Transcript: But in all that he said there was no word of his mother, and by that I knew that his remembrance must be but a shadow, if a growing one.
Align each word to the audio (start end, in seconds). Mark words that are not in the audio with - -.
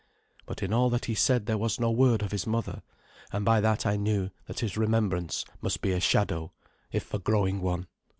But 0.47 0.63
in 0.63 0.73
all 0.73 0.89
that 0.89 1.05
he 1.05 1.13
said 1.13 1.45
there 1.45 1.59
was 1.59 1.79
no 1.79 1.91
word 1.91 2.23
of 2.23 2.31
his 2.31 2.47
mother, 2.47 2.81
and 3.31 3.45
by 3.45 3.61
that 3.61 3.85
I 3.85 3.97
knew 3.97 4.31
that 4.47 4.61
his 4.61 4.75
remembrance 4.75 5.45
must 5.61 5.79
be 5.81 5.91
but 5.91 5.97
a 5.97 6.01
shadow, 6.01 6.51
if 6.91 7.13
a 7.13 7.19
growing 7.19 7.61
one. 7.61 7.85